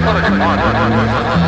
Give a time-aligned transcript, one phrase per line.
[0.00, 0.38] Marvelous.
[0.38, 1.47] Marvelous.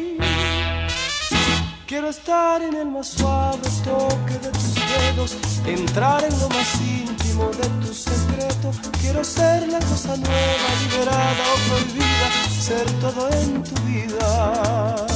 [1.91, 5.35] Quiero estar en el más suave toque de tus dedos,
[5.65, 8.71] entrar en lo más íntimo de tu secreto.
[9.01, 15.10] Quiero ser la cosa nueva, liberada o prohibida, ser todo en tu vida.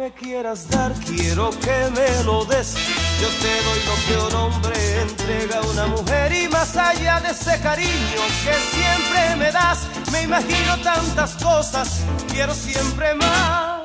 [0.00, 2.74] Me quieras dar, quiero que me lo des.
[3.20, 7.30] Yo te doy lo que un hombre entrega a una mujer y más allá de
[7.32, 9.80] ese cariño que siempre me das,
[10.10, 12.00] me imagino tantas cosas,
[12.32, 13.82] quiero siempre más.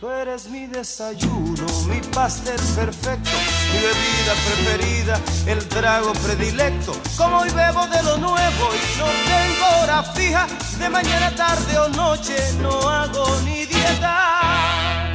[0.00, 3.30] Tú eres mi desayuno, mi pastel perfecto,
[3.72, 6.92] mi bebida preferida, el trago predilecto.
[7.16, 10.46] Como hoy bebo de lo nuevo y no tengo hora fija,
[10.78, 15.12] de mañana, tarde o noche no hago ni dieta.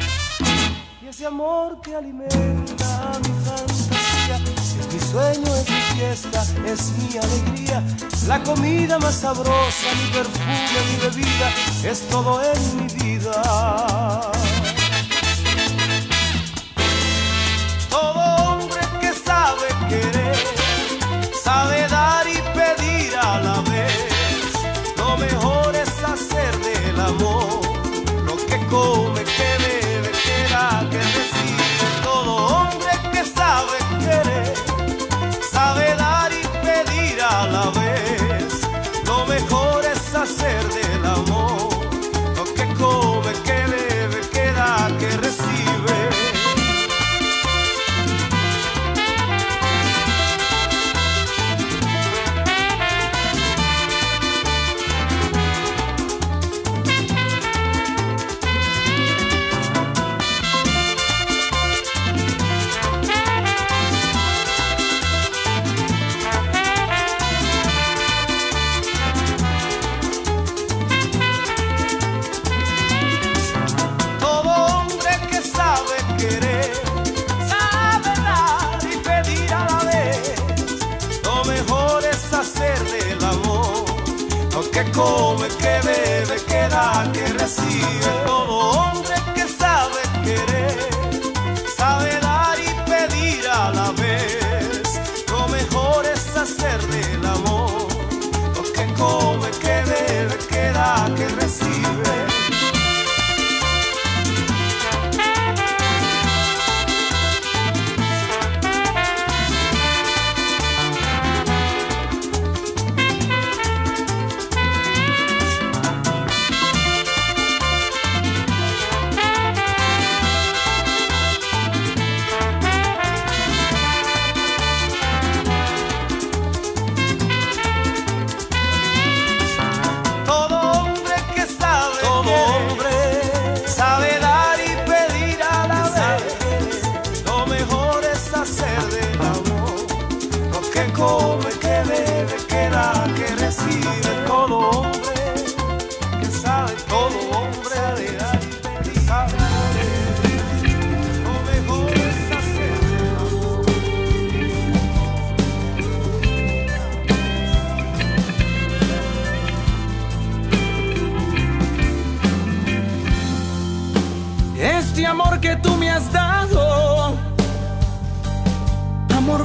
[1.02, 4.36] Y ese amor que alimenta mi fantasía,
[4.80, 7.82] es mi sueño, es mi fiesta, es mi alegría.
[8.26, 11.50] La comida más sabrosa, mi perfume, mi bebida,
[11.84, 13.91] es todo en mi vida.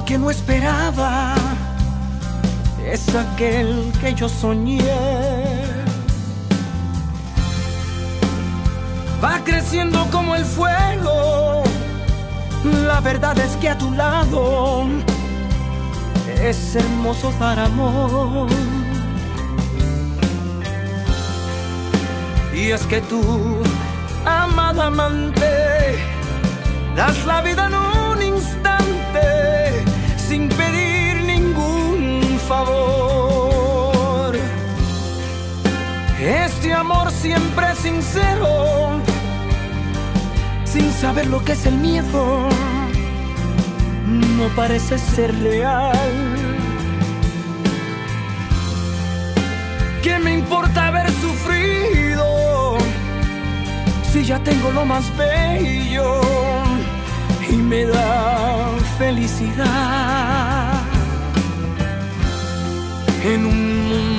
[0.07, 1.35] Que no esperaba
[2.85, 4.79] es aquel que yo soñé.
[9.21, 11.63] Va creciendo como el fuego,
[12.85, 14.85] la verdad es que a tu lado
[16.41, 18.47] es hermoso para amor.
[22.53, 23.61] Y es que tú,
[24.25, 25.99] amada amante,
[26.95, 29.66] das la vida en un instante
[30.27, 34.36] sin pedir ningún favor.
[36.19, 39.00] Este amor siempre sincero,
[40.65, 42.50] sin saber lo que es el miedo,
[44.38, 45.96] no parece ser real.
[50.03, 52.77] ¿Qué me importa haber sufrido
[54.12, 56.22] si ya tengo lo más bello?
[57.50, 60.82] y me da felicidad.
[63.24, 64.16] En un mundo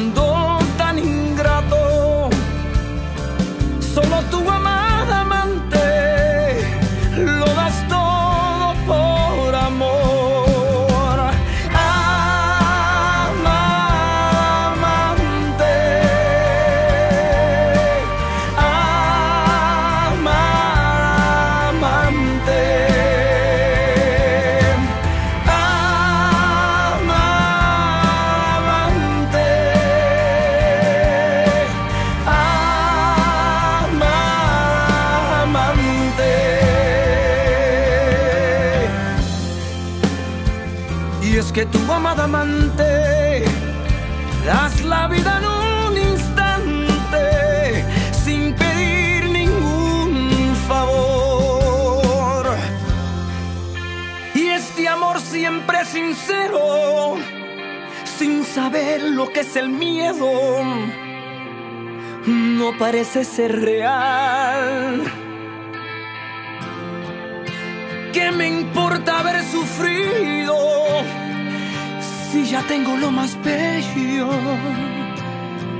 [59.56, 60.30] el miedo,
[62.26, 65.02] no parece ser real.
[68.12, 70.56] ¿Qué me importa haber sufrido?
[72.30, 74.28] si ya tengo lo más bello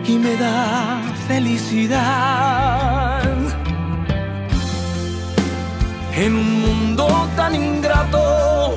[0.07, 3.23] y me da felicidad.
[6.15, 8.77] En un mundo tan ingrato,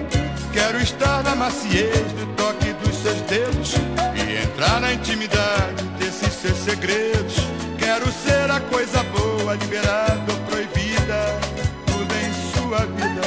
[0.53, 3.73] Quero estar na maciez do toque dos seus dedos
[4.15, 7.35] e entrar na intimidade desses seus segredos.
[7.77, 11.39] Quero ser a coisa boa, liberada ou proibida,
[11.85, 13.21] tudo em sua vida.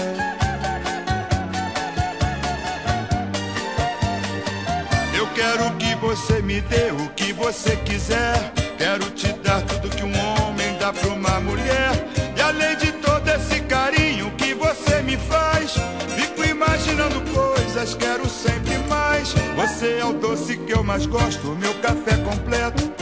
[5.17, 8.53] Eu quero que você me dê o que você quiser.
[8.77, 12.14] Quero te dar tudo que um homem dá pra uma mulher.
[19.57, 22.93] Você é o doce que eu mais gosto, o meu café completo,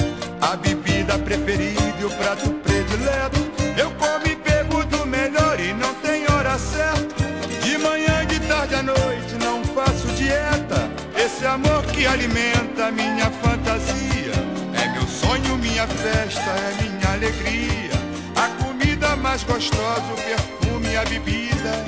[0.41, 3.41] a bebida preferida e o prato predileto.
[3.76, 7.25] Eu como e bebo do melhor e não tem hora certa.
[7.64, 10.88] De manhã, de tarde à noite, não faço dieta.
[11.17, 14.33] Esse amor que alimenta minha fantasia.
[14.81, 17.91] É meu sonho, minha festa, é minha alegria.
[18.37, 21.85] A comida mais gostosa, o perfume, a bebida.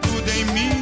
[0.00, 0.73] Tudo em minha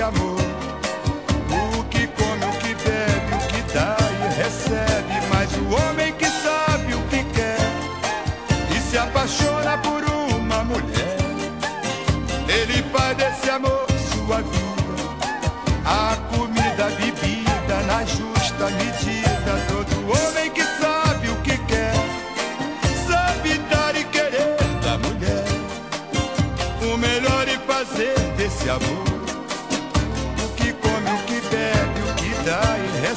[0.00, 0.27] amor.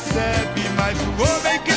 [0.01, 0.69] Recebe.
[0.75, 1.73] Mas o homem que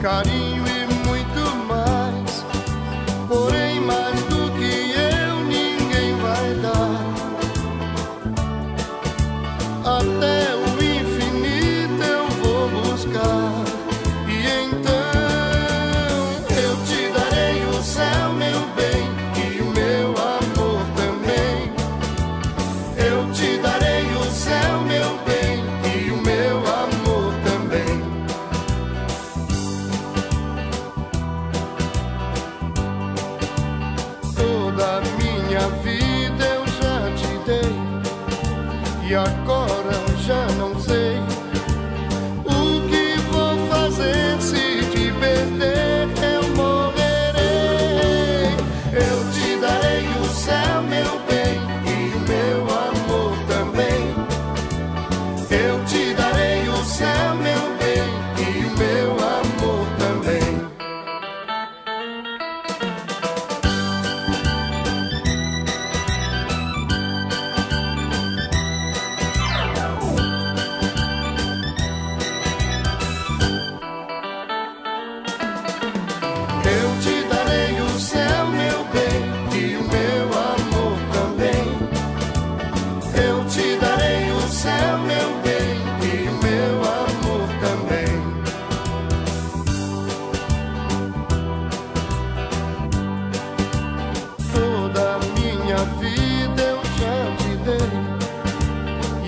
[0.00, 0.57] carinho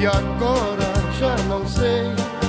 [0.01, 2.40] e agora já não sei.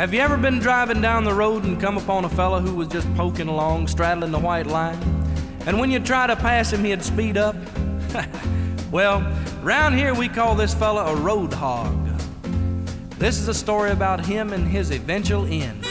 [0.00, 2.88] Have you ever been driving down the road and come upon a fella who was
[2.88, 4.98] just poking along, straddling the white line?
[5.66, 7.54] And when you try to pass him, he'd speed up?
[8.90, 9.20] well,
[9.62, 11.94] round here we call this fella a road hog.
[13.18, 15.84] This is a story about him and his eventual end.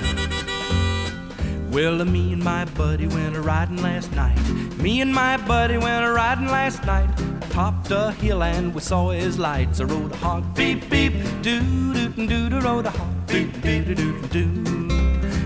[1.72, 4.42] Well, me and my buddy went a riding last night.
[4.80, 7.16] Me and my buddy went a riding last night.
[7.52, 9.80] Topped a hill and we saw his lights.
[9.80, 13.84] A rode a hog, beep beep, doo doo doo doo, rode a hog, beep doo
[13.86, 14.48] doo doo doo.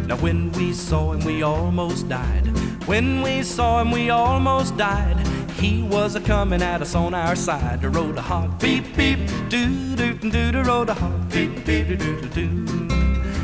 [0.07, 2.47] Now when we saw him, we almost died.
[2.87, 5.17] When we saw him, we almost died.
[5.57, 7.81] He was a coming at us on our side.
[7.81, 9.19] The rode a hog, beep beep,
[9.49, 12.49] doo doo doo, doo, rode a hog, beep beep doo doo doo.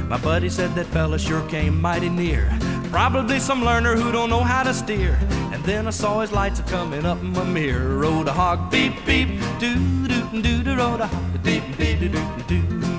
[0.08, 2.50] My buddy said that fella sure came mighty near.
[2.90, 5.20] Probably some learner who don't know how to steer.
[5.54, 7.98] And then I saw his lights a coming up my mirror.
[7.98, 12.10] Rode a hog, beep beep, doo doo doo doo, rode a hog, beep beep doo
[12.10, 12.99] doo doo.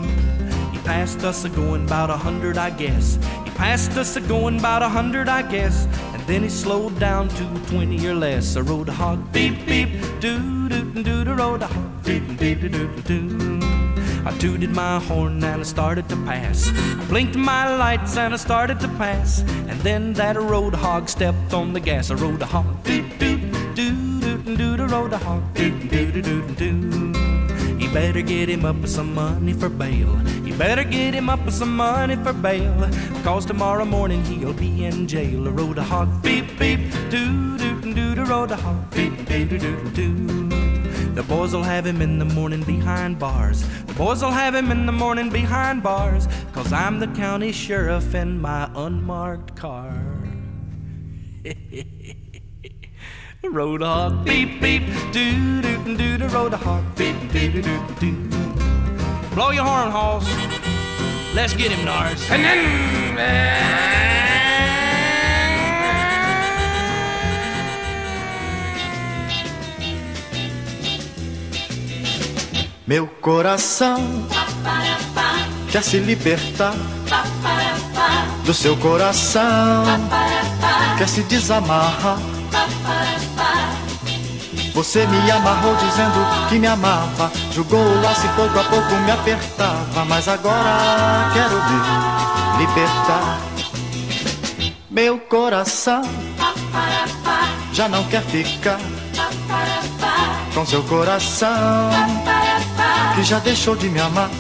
[0.91, 3.15] Passed us a going about a hundred, I guess.
[3.45, 5.87] He passed us a going about a hundred, I guess.
[6.13, 8.57] And then he slowed down to twenty or less.
[8.57, 12.61] I rode a hog, beep beep, doo doo doo doo, rode a hog, beep beep
[12.61, 13.61] doo doo doo.
[14.27, 16.73] I tooted my horn and I started to pass.
[16.75, 19.43] I blinked my lights and I started to pass.
[19.69, 22.11] And then that road hog stepped on the gas.
[22.11, 23.41] I rode a hog, doot doot,
[23.77, 27.30] doo doot doo, I rode a hog, doot doot doo doo doo.
[27.91, 30.17] You better get him up with some money for bail.
[30.47, 32.89] You better get him up with some money for bail.
[33.25, 35.49] Cause tomorrow morning he'll be in jail.
[35.49, 36.79] I rode a hog, beep beep,
[37.11, 40.49] doo doo doo, doo, rode a hog, beep beep doo doo doo.
[41.17, 43.67] The boys will have him in the morning behind bars.
[43.87, 46.29] The boys will have him in the morning behind bars.
[46.53, 50.01] Cause I'm the county sheriff in my unmarked car.
[53.49, 58.31] road hog, beep beep, doo doo doo doo, road hog, beep doo doo doo doo.
[59.35, 60.29] Blow your horn, Halls.
[61.35, 62.31] Let's get him, Nars.
[62.31, 63.71] And then.
[72.87, 74.27] Meu coração
[75.71, 76.75] quer se libertar
[78.45, 79.85] do seu coração,
[80.99, 82.40] quer se desamarrar.
[84.75, 89.11] Você me amarrou dizendo que me amava, jogou o laço e pouco a pouco me
[89.11, 93.39] apertava, mas agora quero me libertar.
[94.89, 96.03] Meu coração
[97.73, 98.79] já não quer ficar
[100.55, 101.91] com seu coração
[103.15, 104.31] que já deixou de me amar.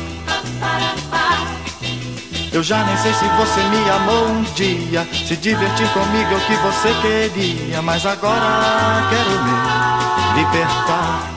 [2.52, 6.40] Eu já nem sei se você me amou um dia, se divertir comigo é o
[6.40, 11.30] que você queria, mas agora quero me libertar.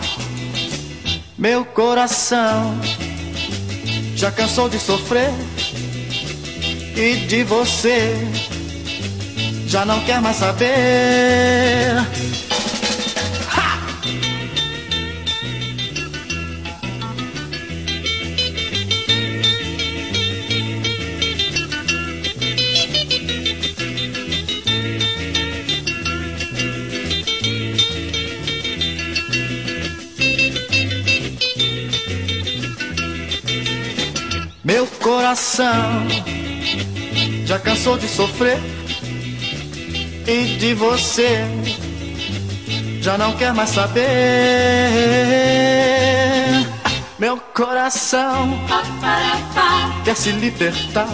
[1.37, 2.79] Meu coração
[4.15, 5.31] já cansou de sofrer
[6.95, 8.15] e de você
[9.67, 10.73] já não quer mais saber.
[35.33, 36.07] Coração
[37.43, 38.59] já cansou de sofrer
[40.27, 41.43] e de você
[43.01, 44.03] já não quer mais saber.
[47.17, 48.59] Meu coração
[50.05, 51.07] quer se libertar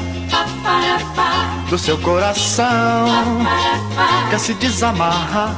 [1.70, 3.08] do seu coração,
[4.30, 5.56] quer se desamarrar.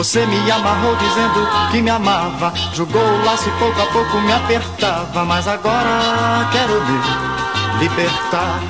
[0.00, 4.32] Você me amarrou dizendo que me amava, jogou o laço e pouco a pouco me
[4.32, 8.62] apertava, mas agora quero me libertar.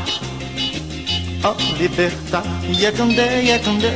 [1.45, 3.87] Oh, libertar, Yekande, Yekande,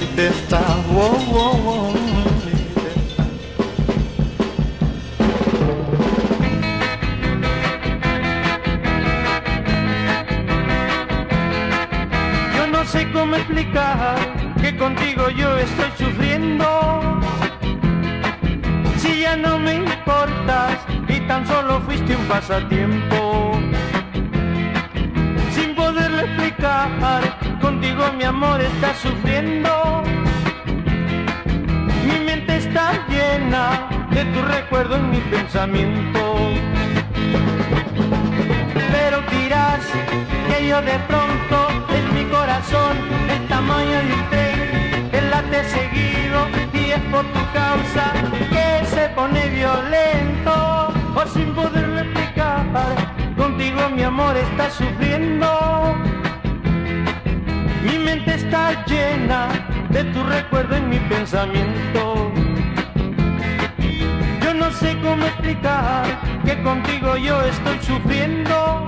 [0.00, 1.92] libertar, oh, oh, oh,
[2.46, 3.26] libertar.
[12.56, 17.20] Yo no sé cómo explicar que contigo yo estoy sufriendo.
[18.98, 23.58] Si ya no me importas y tan solo fuiste un pasatiempo.
[25.50, 26.88] Sin poderlo explicar,
[27.60, 30.04] contigo mi amor está sufriendo.
[32.06, 36.20] Mi mente está llena de tu recuerdo en mi pensamiento.
[38.92, 39.80] Pero dirás
[40.48, 41.56] que yo de pronto
[41.96, 42.96] en mi corazón
[43.28, 44.51] el tamaño de un
[45.52, 48.12] que late seguido y es por tu causa
[48.50, 52.64] que se pone violento o sin poderlo explicar
[53.36, 55.94] contigo mi amor está sufriendo
[57.84, 59.48] mi mente está llena
[59.90, 62.32] de tu recuerdo en mi pensamiento
[64.42, 66.04] yo no sé cómo explicar
[66.46, 68.86] que contigo yo estoy sufriendo.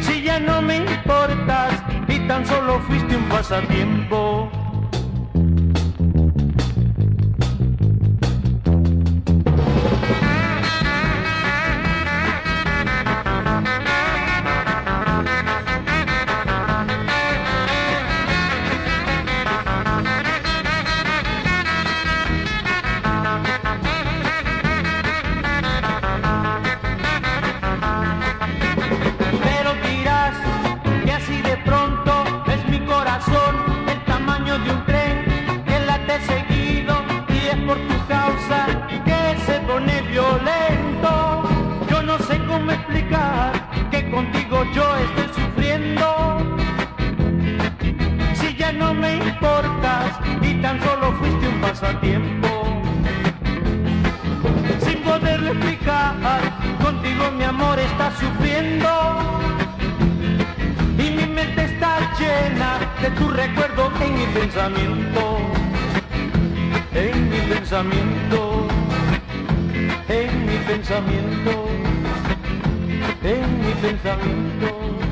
[0.00, 4.50] Si ya no me importas y tan solo fuiste un pasatiempo.
[51.98, 52.48] Pasatiempo
[54.80, 56.14] sin poderlo explicar.
[56.82, 58.88] Contigo mi amor está sufriendo
[60.98, 65.38] y mi mente está llena de tu recuerdo en mi pensamiento,
[66.94, 68.66] en mi pensamiento,
[70.08, 71.68] en mi pensamiento,
[73.22, 75.07] en mi pensamiento.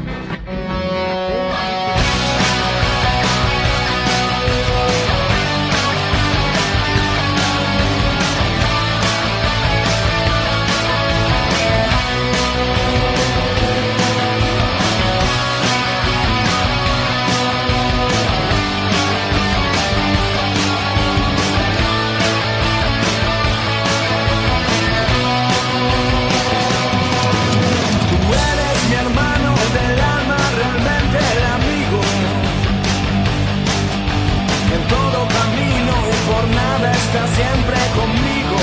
[37.34, 38.58] siempre conmigo.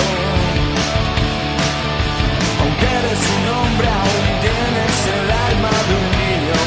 [2.62, 6.60] Aunque eres un hombre, aún tienes el alma de un niño.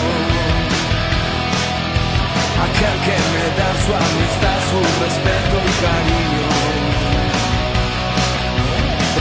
[2.67, 6.49] Aquel que me da su amistad, su respeto y cariño.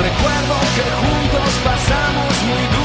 [0.07, 2.84] Recuerdo que juntos pasamos muy duro.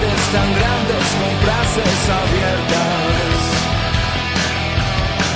[0.31, 3.39] tan grandes con frases abiertas.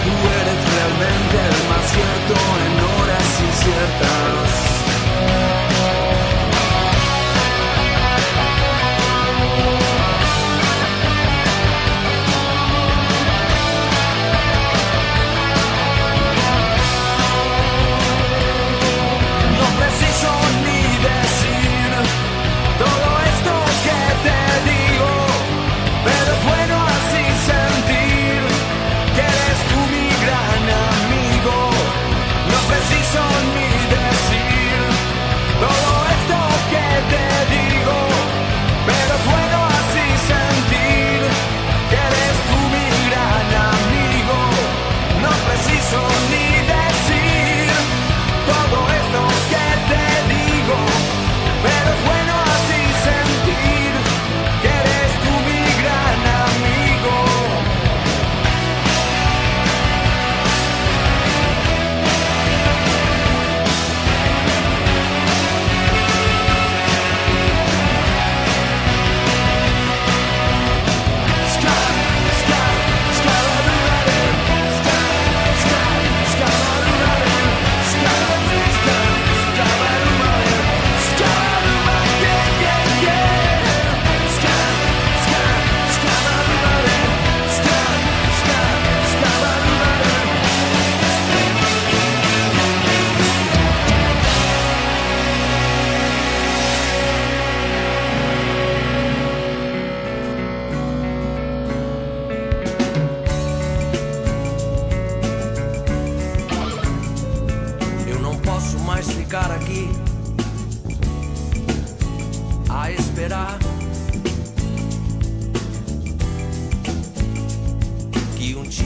[0.03, 4.64] Tú eres realmente el más cierto en horas inciertas.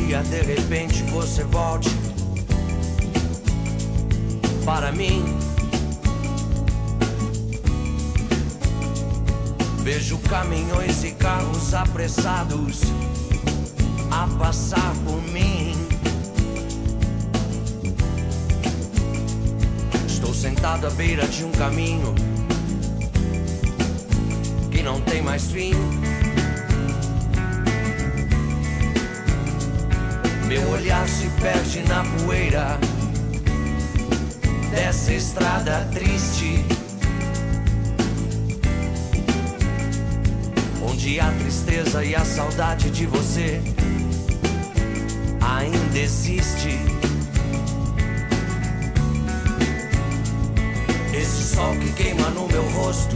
[0.09, 1.87] Dia de repente você volte
[4.65, 5.23] para mim.
[9.83, 12.81] Vejo caminhões e carros apressados
[14.09, 15.75] a passar por mim.
[20.07, 22.15] Estou sentado à beira de um caminho
[24.71, 25.73] que não tem mais fim.
[30.49, 32.79] Meu olhar se perde na poeira
[34.71, 36.65] dessa estrada triste.
[40.81, 43.61] Onde a tristeza e a saudade de você
[45.39, 46.79] ainda existe.
[51.13, 53.15] Esse sol que queima no meu rosto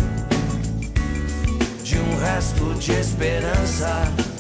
[1.84, 4.33] de um resto de esperança.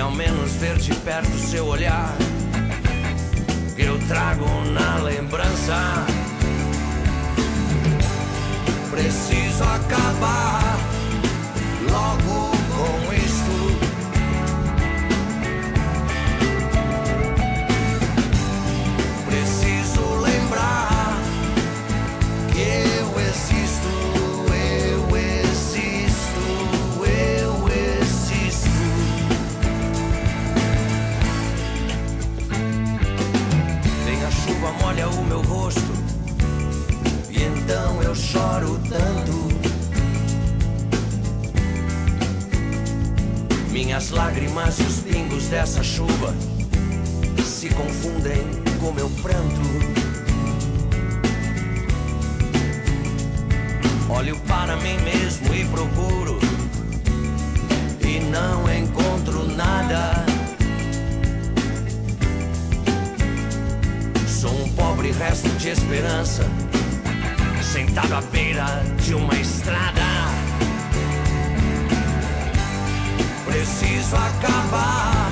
[0.00, 2.16] Ao menos ver de perto seu olhar
[3.80, 6.04] eu trago na lembrança.
[8.90, 10.78] Preciso acabar
[11.90, 12.49] logo
[34.60, 35.80] chuva, molha o meu rosto,
[37.30, 39.48] e então eu choro tanto.
[43.70, 46.34] Minhas lágrimas e os pingos dessa chuva
[47.42, 48.44] se confundem
[48.80, 49.60] com meu pranto.
[54.10, 56.38] Olho para mim mesmo e procuro
[58.00, 60.39] e não encontro nada.
[64.40, 66.42] Sou um pobre resto de esperança,
[67.62, 68.64] sentado à beira
[69.04, 70.00] de uma estrada.
[73.44, 75.30] Preciso acabar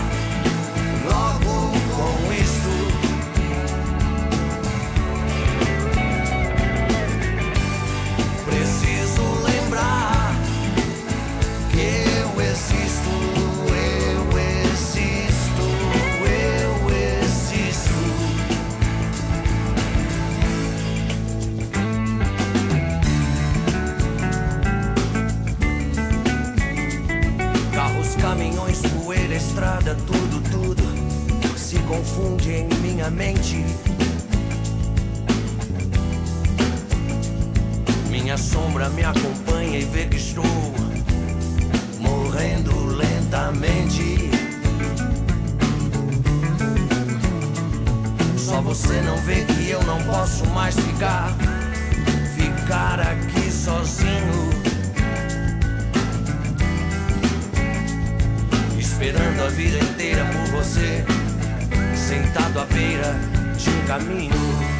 [29.88, 33.64] estrada, tudo, tudo se confunde em minha mente.
[38.11, 40.44] Minha sombra me acompanha e vê que estou
[42.01, 44.31] morrendo lentamente.
[48.37, 51.35] Só você não vê que eu não posso mais ficar,
[52.37, 54.47] ficar aqui sozinho.
[59.00, 61.04] Esperando a vida inteira por você,
[61.94, 63.14] sentado à beira
[63.56, 64.78] de um caminho.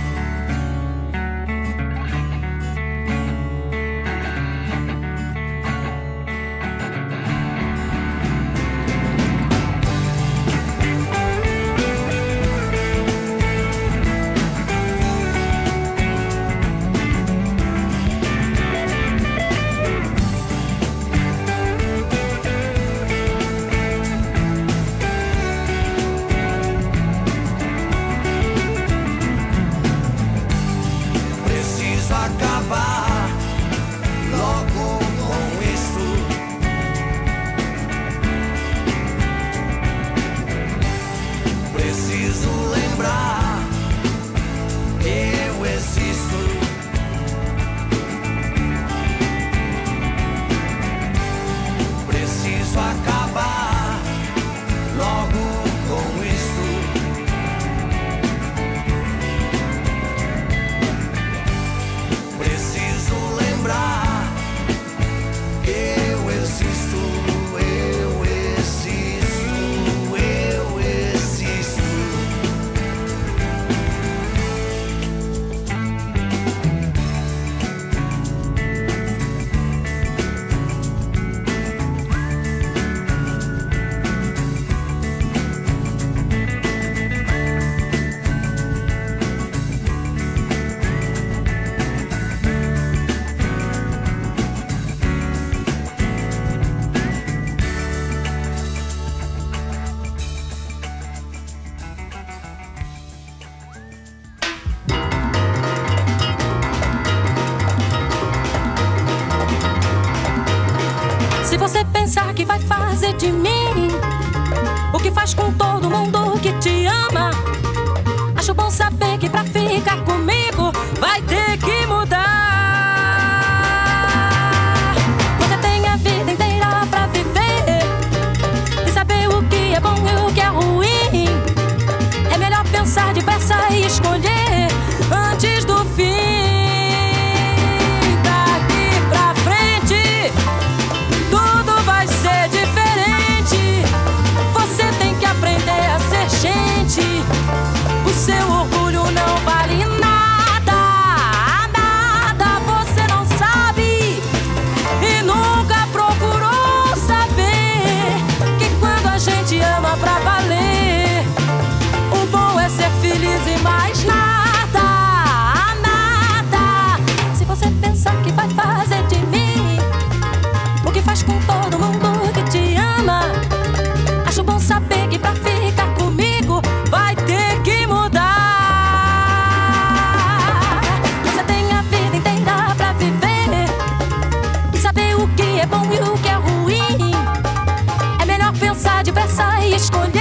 [189.79, 190.18] esconder.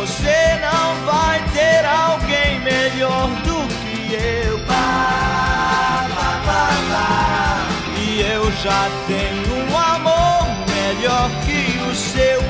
[0.00, 4.58] Você não vai ter alguém melhor do que eu.
[4.60, 7.68] Pá, pá, pá, pá.
[7.98, 12.40] E eu já tenho um amor melhor que o seu.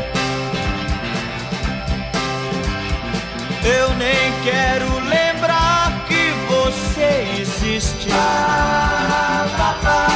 [3.65, 8.11] Eu nem quero lembrar que você existe.
[8.11, 10.07] Pá, pá, pá,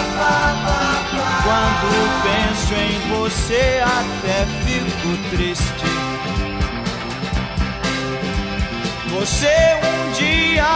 [1.42, 6.03] Quando penso em você, até fico triste.
[9.24, 10.66] Você um dia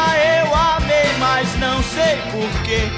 [0.40, 2.88] eu amei, mas não sei porquê.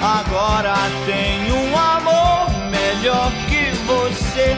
[0.00, 0.72] Agora
[1.04, 4.56] tenho um amor melhor que você.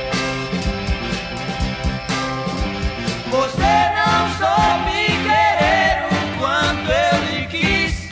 [3.30, 8.10] Você não soube querer o quanto eu lhe quis.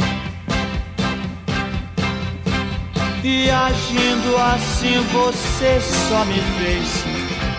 [3.23, 5.79] E agindo assim você
[6.09, 7.05] só me fez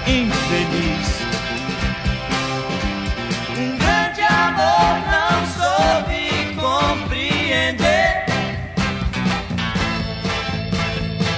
[0.07, 1.22] infeliz.
[4.53, 8.25] amor não soube compreender.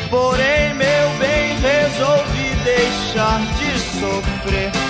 [0.09, 4.84] Porém, meu bem, resolvi deixar de sofrer.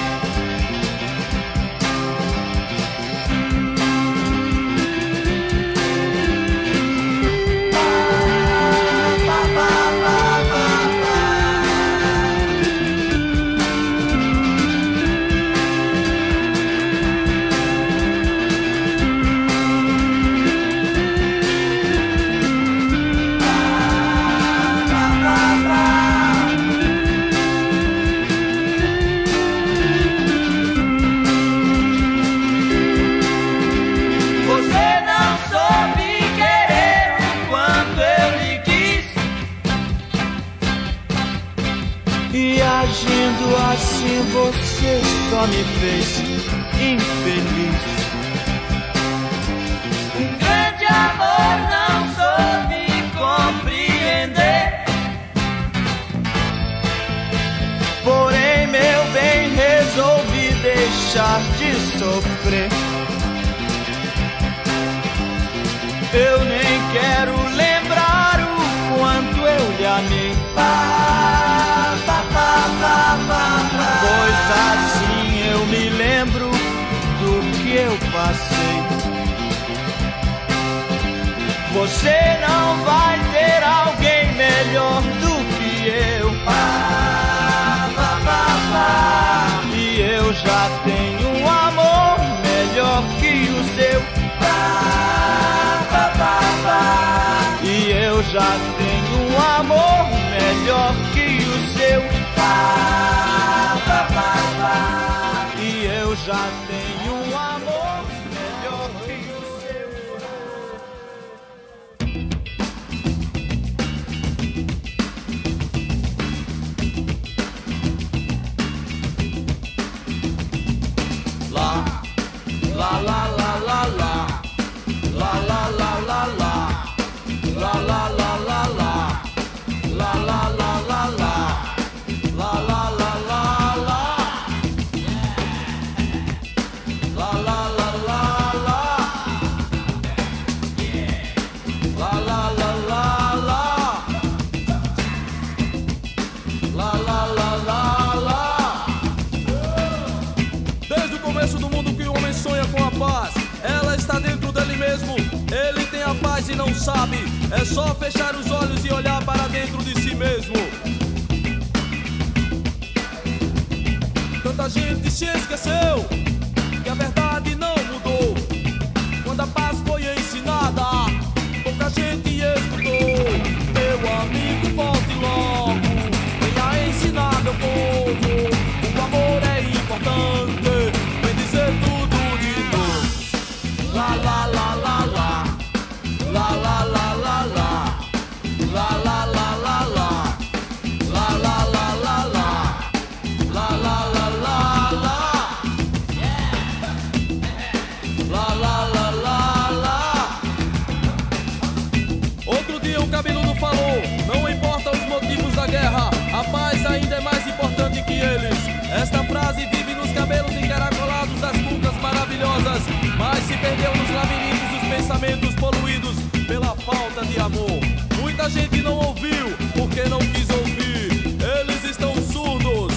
[215.06, 216.16] pensamentos poluídos
[216.47, 217.80] pela falta de amor.
[218.20, 221.38] Muita gente não ouviu porque não quis ouvir.
[221.60, 222.91] Eles estão surdos.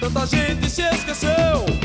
[0.00, 1.75] Tanta gente se esqueceu.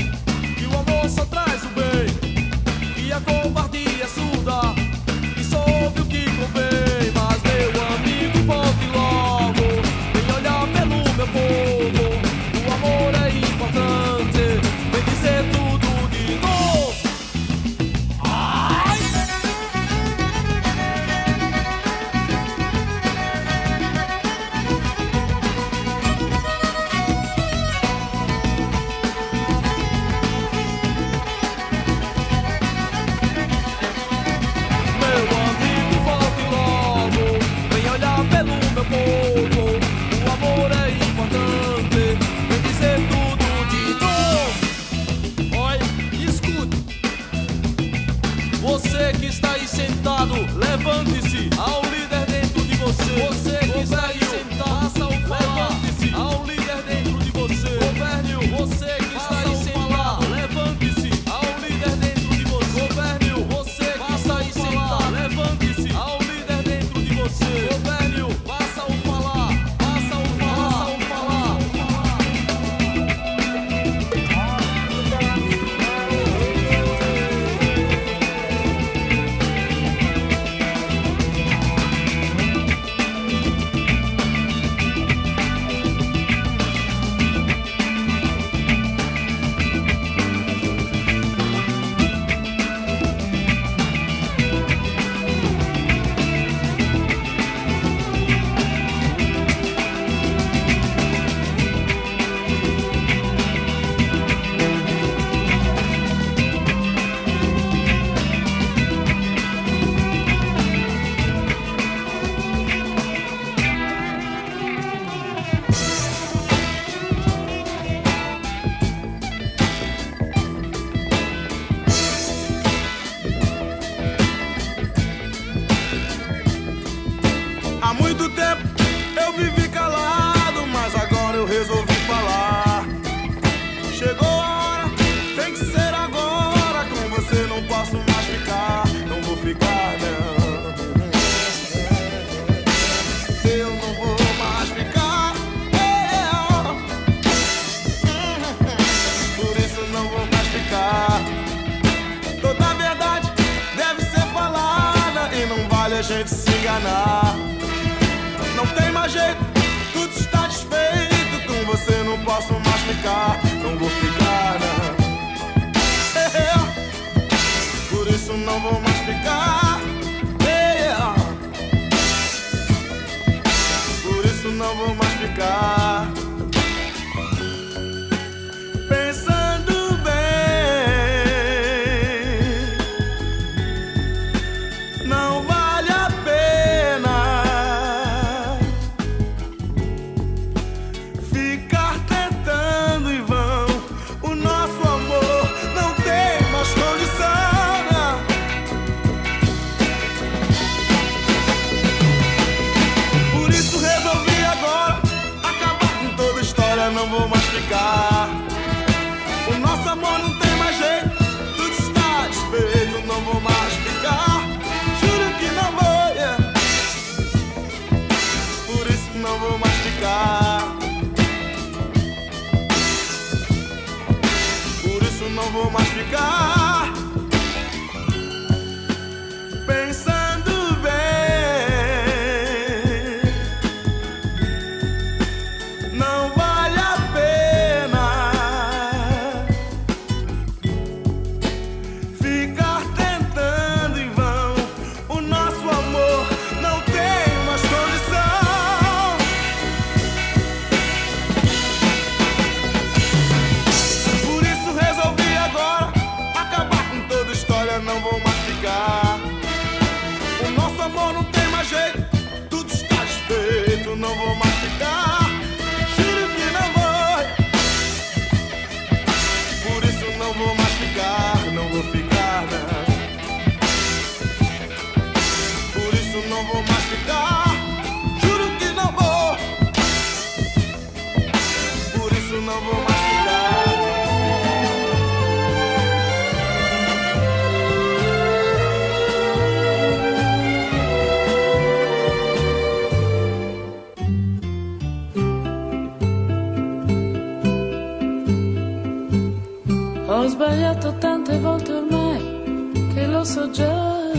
[300.51, 304.09] Sbagliato tante volte ormai che lo so già.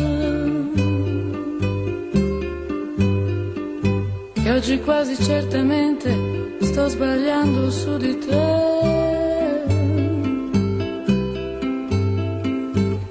[4.45, 8.70] E oggi quasi certamente sto sbagliando su di te.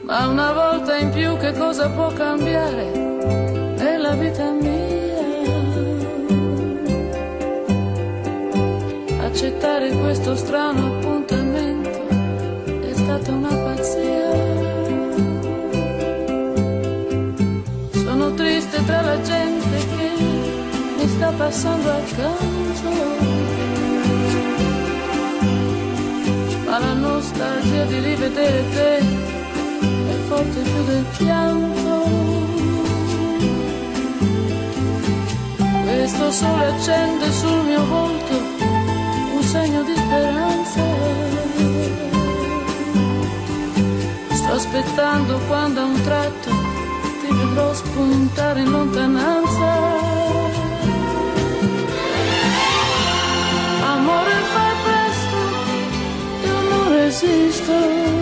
[0.01, 2.85] Ma una volta in più che cosa può cambiare
[3.77, 4.89] nella vita mia?
[9.23, 11.00] Accettare questo strano
[13.21, 14.29] stata una pazzia.
[17.91, 20.23] Sono triste tra la gente che
[20.97, 22.89] mi sta passando accanto.
[26.65, 31.89] Ma la nostalgia di rivedere te è forte più del pianto.
[35.83, 38.33] Questo sole accende sul mio volto
[39.35, 41.50] un segno di speranza.
[44.61, 46.49] Aspettando quando a un tratto
[47.19, 49.69] ti vedrò spuntare in lontananza.
[53.93, 55.37] Amore fai presto,
[56.45, 58.20] io non resisto.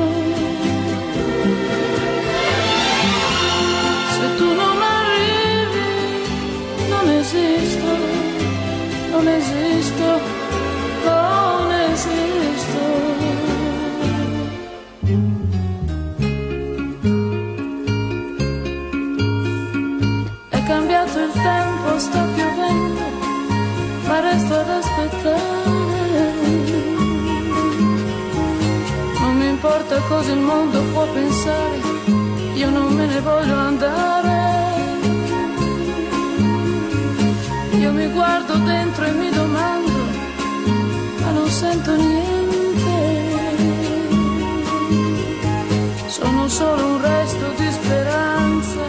[46.60, 48.84] Solo un resto di speranza,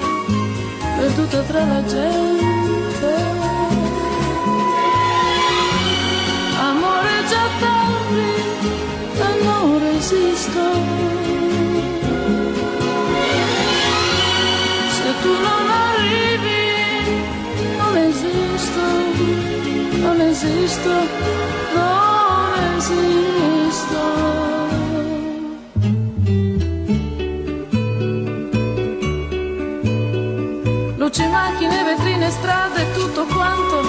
[0.99, 3.13] perduta tra la gente.
[6.69, 8.33] Amore già tardi,
[9.19, 10.65] ma non resisto.
[14.97, 16.63] Se tu non arrivi,
[17.81, 18.85] non esisto,
[20.05, 20.93] non esisto,
[21.75, 23.60] non esisto.
[31.11, 33.83] Luci, macchine, vetrine, strade, tutto quanto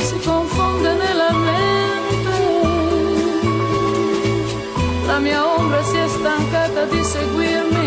[0.00, 2.36] si confonde nella mente.
[5.06, 7.86] La mia ombra si è stancata di seguirmi,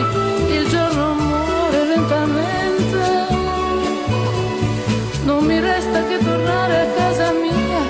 [0.55, 3.27] il giorno muore lentamente.
[5.25, 7.81] Non mi resta che tornare a casa mia,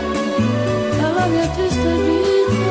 [1.06, 2.66] alla mia triste vita.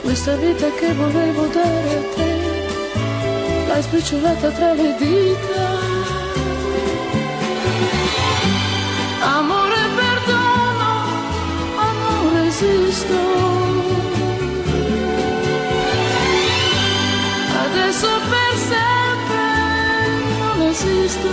[0.00, 2.35] Questa vita che volevo dare a te,
[3.76, 5.64] l'hai spicciolata tra le dita.
[9.20, 10.90] Amore, perdono,
[11.76, 13.18] ma non resisto.
[17.64, 19.44] Adesso per sempre
[20.38, 21.28] non esisto,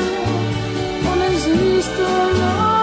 [1.04, 2.08] non esisto,
[2.40, 2.83] non